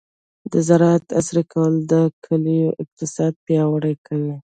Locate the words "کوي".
4.07-4.33